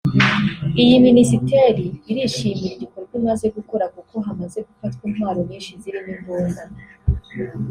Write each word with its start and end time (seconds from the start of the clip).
Iyi 0.83 0.95
Minisiteri 1.07 1.85
irishimira 2.11 2.71
igikorwa 2.75 3.13
imaze 3.21 3.45
gukora 3.55 3.85
kuko 3.95 4.13
hamaze 4.25 4.59
gufatwa 4.67 5.01
intwaro 5.09 5.39
nyinshi 5.49 5.71
zirimo 5.81 6.09
imbunda 6.17 6.63